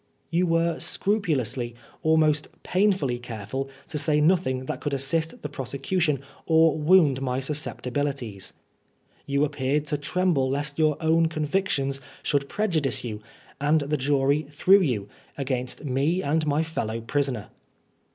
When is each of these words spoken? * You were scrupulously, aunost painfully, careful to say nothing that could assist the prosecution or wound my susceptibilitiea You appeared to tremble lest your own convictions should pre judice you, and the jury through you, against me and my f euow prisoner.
* 0.15 0.31
You 0.31 0.47
were 0.47 0.79
scrupulously, 0.79 1.75
aunost 2.03 2.47
painfully, 2.63 3.19
careful 3.19 3.69
to 3.89 3.99
say 3.99 4.19
nothing 4.19 4.65
that 4.65 4.81
could 4.81 4.95
assist 4.95 5.39
the 5.43 5.47
prosecution 5.47 6.21
or 6.47 6.75
wound 6.75 7.21
my 7.21 7.39
susceptibilitiea 7.39 8.51
You 9.27 9.45
appeared 9.45 9.85
to 9.85 9.97
tremble 9.99 10.49
lest 10.49 10.79
your 10.79 10.97
own 10.99 11.27
convictions 11.27 12.01
should 12.23 12.49
pre 12.49 12.67
judice 12.67 13.03
you, 13.03 13.21
and 13.59 13.81
the 13.81 13.95
jury 13.95 14.47
through 14.49 14.81
you, 14.81 15.07
against 15.37 15.85
me 15.85 16.23
and 16.23 16.47
my 16.47 16.61
f 16.61 16.73
euow 16.73 17.05
prisoner. 17.05 17.49